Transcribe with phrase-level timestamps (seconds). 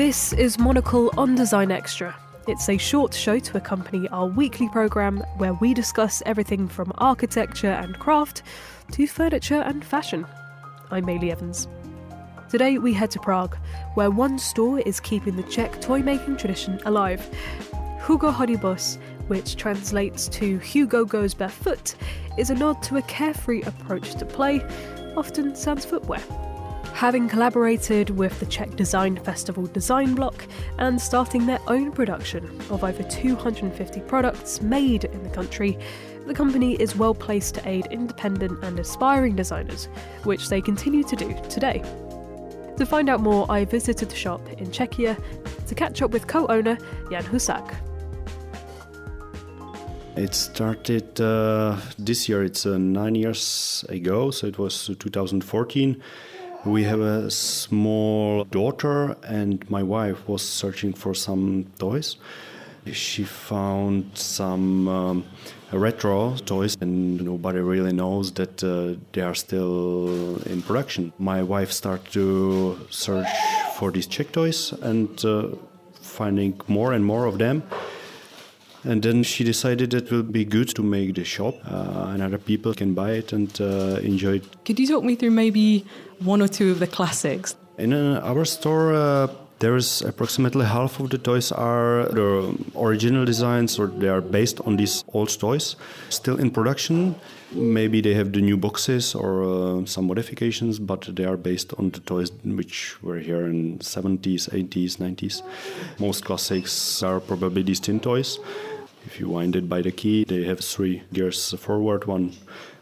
[0.00, 2.16] This is Monocle on Design Extra.
[2.48, 7.72] It's a short show to accompany our weekly programme where we discuss everything from architecture
[7.72, 8.42] and craft
[8.92, 10.26] to furniture and fashion.
[10.90, 11.68] I'm Maylie Evans.
[12.48, 13.58] Today we head to Prague,
[13.92, 17.22] where one store is keeping the Czech toy making tradition alive.
[18.06, 21.94] Hugo Chodí Bos, which translates to Hugo Goes Barefoot,
[22.38, 24.62] is a nod to a carefree approach to play,
[25.14, 26.22] often sans footwear.
[27.00, 30.46] Having collaborated with the Czech design festival Designblok
[30.76, 35.78] and starting their own production of over 250 products made in the country,
[36.26, 39.88] the company is well placed to aid independent and aspiring designers,
[40.24, 41.82] which they continue to do today.
[42.76, 45.16] To find out more, I visited the shop in Czechia
[45.68, 46.76] to catch up with co owner
[47.10, 47.76] Jan Husak.
[50.16, 56.02] It started uh, this year, it's uh, nine years ago, so it was 2014.
[56.66, 62.16] We have a small daughter, and my wife was searching for some toys.
[62.92, 65.24] She found some um,
[65.72, 71.14] retro toys, and nobody really knows that uh, they are still in production.
[71.18, 73.28] My wife started to search
[73.76, 75.48] for these Czech toys and uh,
[75.94, 77.62] finding more and more of them.
[78.84, 82.38] And then she decided it will be good to make the shop, uh, and other
[82.38, 84.64] people can buy it and uh, enjoy it.
[84.64, 85.84] Could you talk me through maybe
[86.20, 87.56] one or two of the classics?
[87.76, 89.28] In uh, our store, uh,
[89.60, 94.60] there is approximately half of the toys are the original designs, or they are based
[94.62, 95.76] on these old toys,
[96.08, 97.14] still in production.
[97.52, 101.90] Maybe they have the new boxes or uh, some modifications, but they are based on
[101.90, 105.42] the toys which were here in 70s, 80s, 90s.
[105.98, 108.38] Most classics are probably these tin toys.
[109.04, 112.32] If you wind it by the key, they have three gears forward, one,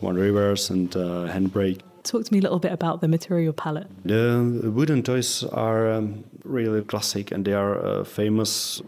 [0.00, 1.80] one reverse, and uh, handbrake.
[2.04, 3.86] Talk to me a little bit about the material palette.
[4.04, 8.82] The wooden toys are um, really classic, and they are uh, famous.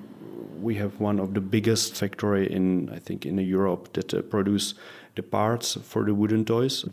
[0.61, 4.75] We have one of the biggest factory in, I think, in Europe that uh, produce
[5.15, 6.85] the parts for the wooden toys.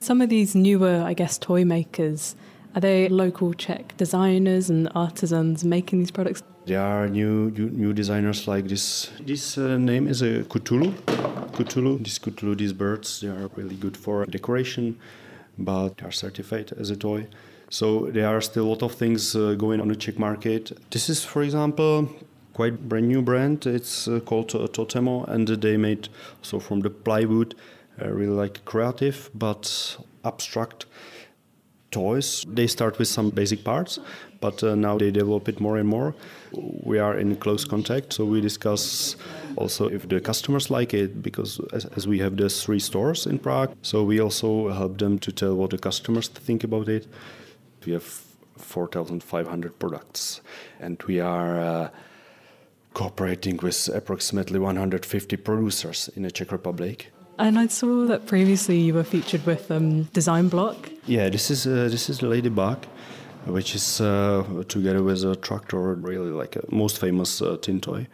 [0.00, 2.36] Some of these newer, I guess, toy makers
[2.74, 6.42] are they local Czech designers and artisans making these products?
[6.66, 9.12] There are new new, new designers like this.
[9.20, 10.92] This uh, name is a Cthulhu.
[11.52, 12.02] Cthulhu.
[12.02, 14.98] This Cthulhu, these birds, they are really good for decoration,
[15.58, 17.26] but are certified as a toy.
[17.70, 20.72] So there are still a lot of things uh, going on the Czech market.
[20.90, 22.08] This is, for example,
[22.52, 23.66] quite brand new brand.
[23.66, 26.08] It's uh, called uh, Totemo, and they made
[26.42, 27.54] so from the plywood,
[28.00, 30.86] uh, really like creative but abstract
[31.90, 32.44] toys.
[32.48, 33.98] They start with some basic parts,
[34.40, 36.14] but uh, now they develop it more and more.
[36.52, 39.16] We are in close contact, so we discuss
[39.56, 43.38] also if the customers like it, because as, as we have the three stores in
[43.38, 47.06] Prague, so we also help them to tell what the customers think about it.
[47.86, 48.22] We have
[48.56, 50.40] 4,500 products,
[50.80, 51.58] and we are.
[51.58, 51.88] Uh,
[52.94, 57.12] cooperating with approximately 150 producers in the Czech Republic.
[57.38, 60.76] And I saw that previously you were featured with um, Designblok.
[61.06, 62.86] Yeah, this is uh, this is Ladybug,
[63.46, 68.06] which is uh, together with a tractor, really like a most famous uh, tin toy.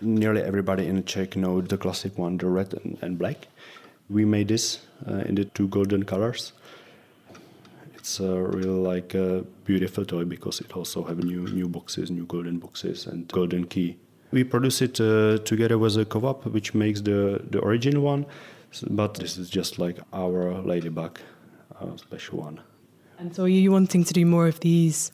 [0.00, 3.48] Nearly everybody in Czech know the classic one, the red and, and black.
[4.08, 6.52] We made this uh, in the two golden colors.
[7.94, 12.26] It's uh, really like a beautiful toy because it also have new new boxes, new
[12.26, 13.96] golden boxes, and golden key.
[14.30, 18.26] We produce it uh, together with a co-op, which makes the the original one
[18.90, 21.18] but this is just like our ladybug,
[21.80, 22.60] uh, special one.
[23.18, 25.10] And so, are you wanting to do more of these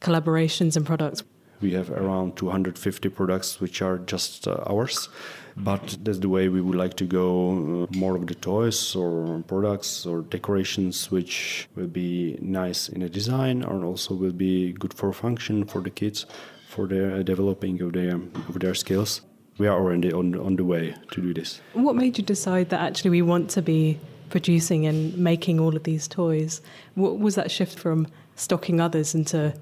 [0.00, 1.22] collaborations and products?
[1.60, 5.08] We have around 250 products which are just uh, ours,
[5.56, 7.86] but that's the way we would like to go.
[7.90, 13.08] Uh, more of the toys or products or decorations which will be nice in a
[13.08, 16.26] design and also will be good for function for the kids
[16.68, 18.14] for their developing of their
[18.48, 19.22] of their skills
[19.58, 21.60] we are already on, on the way to do this.
[21.72, 23.98] What made you decide that actually we want to be
[24.30, 26.60] producing and making all of these toys?
[26.94, 29.54] What was that shift from stocking others into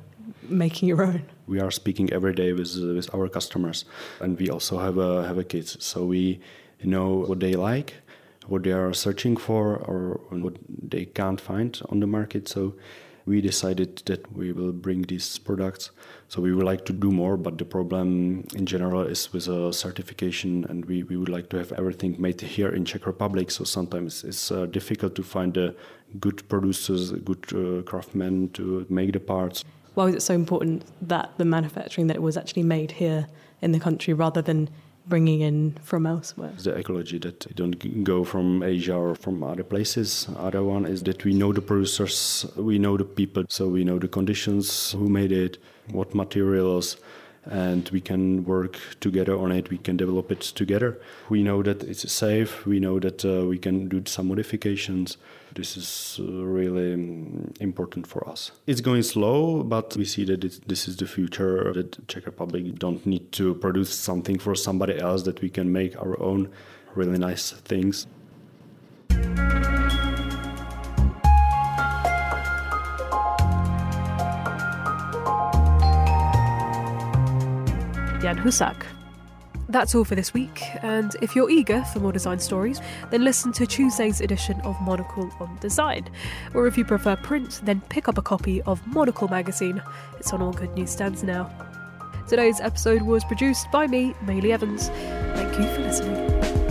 [0.42, 1.22] making your own?
[1.46, 3.84] We are speaking every day with, with our customers,
[4.20, 6.40] and we also have a, have a kids, so we
[6.82, 7.94] know what they like,
[8.46, 12.48] what they are searching for, or what they can't find on the market.
[12.48, 12.74] So
[13.26, 15.90] we decided that we will bring these products.
[16.28, 19.73] So we would like to do more, but the problem in general is with a
[19.73, 23.50] certification, and we, we would like to have everything made here in Czech Republic.
[23.50, 25.75] So sometimes it's uh, difficult to find
[26.20, 29.64] good producers, good uh, craftsmen to make the parts.
[29.94, 33.26] Why was it so important that the manufacturing that it was actually made here
[33.61, 34.69] in the country rather than
[35.06, 36.53] bringing in from elsewhere?
[36.58, 40.29] The ecology that don't go from Asia or from other places.
[40.37, 43.99] Other one is that we know the producers, we know the people, so we know
[43.99, 45.58] the conditions, who made it,
[45.91, 46.97] what materials,
[47.46, 49.70] and we can work together on it.
[49.70, 50.98] We can develop it together.
[51.28, 52.66] We know that it's safe.
[52.66, 55.16] We know that uh, we can do some modifications.
[55.54, 58.50] This is uh, really um, important for us.
[58.66, 61.72] It's going slow, but we see that this is the future.
[61.72, 65.22] That Czech Republic don't need to produce something for somebody else.
[65.22, 66.50] That we can make our own
[66.94, 68.06] really nice things.
[78.36, 78.86] Jan Husak.
[79.68, 82.80] That's all for this week, and if you're eager for more design stories,
[83.10, 86.08] then listen to Tuesday's edition of Monocle on Design.
[86.54, 89.82] Or if you prefer print, then pick up a copy of Monocle magazine.
[90.18, 91.50] It's on all good newsstands now.
[92.28, 94.88] Today's episode was produced by me, Maylie Evans.
[95.34, 96.65] Thank you for listening.